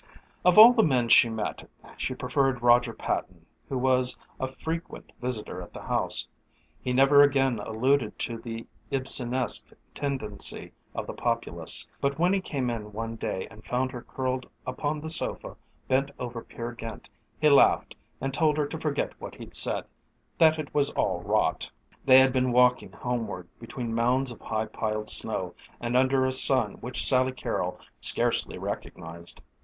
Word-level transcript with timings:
Of 0.43 0.57
all 0.57 0.73
the 0.73 0.81
men 0.81 1.09
she 1.09 1.29
met 1.29 1.69
she 1.95 2.15
preferred 2.15 2.63
Roger 2.63 2.91
Patton, 2.91 3.45
who 3.69 3.77
was 3.77 4.17
a 4.39 4.47
frequent 4.47 5.11
visitor 5.21 5.61
at 5.61 5.73
the 5.75 5.83
house. 5.83 6.27
He 6.81 6.91
never 6.91 7.21
again 7.21 7.59
alluded 7.59 8.17
to 8.17 8.39
the 8.39 8.65
Ibsenesque 8.89 9.73
tendency 9.93 10.73
of 10.95 11.05
the 11.05 11.13
populace, 11.13 11.85
but 11.99 12.17
when 12.17 12.33
he 12.33 12.39
came 12.41 12.71
in 12.71 12.93
one 12.93 13.15
day 13.15 13.47
and 13.51 13.63
found 13.63 13.91
her 13.91 14.01
curled 14.01 14.47
upon 14.65 15.01
the 15.01 15.09
sofa 15.11 15.55
bent 15.87 16.09
over 16.17 16.41
"Peer 16.41 16.71
Gynt" 16.73 17.07
he 17.39 17.49
laughed 17.51 17.95
and 18.19 18.33
told 18.33 18.57
her 18.57 18.65
to 18.69 18.79
forget 18.79 19.13
what 19.21 19.35
he'd 19.35 19.55
said 19.55 19.83
that 20.39 20.57
it 20.57 20.73
was 20.73 20.89
all 20.93 21.21
rot. 21.21 21.69
They 22.05 22.17
had 22.19 22.33
been 22.33 22.51
walking 22.51 22.91
homeward 22.91 23.47
between 23.59 23.93
mounds 23.93 24.31
of 24.31 24.41
high 24.41 24.65
piled 24.65 25.09
snow 25.09 25.53
and 25.79 25.95
under 25.95 26.25
a 26.25 26.31
sun 26.31 26.77
which 26.81 27.05
Sally 27.05 27.33
Carrol 27.33 27.79
scarcely 27.99 28.57
recognized. 28.57 29.41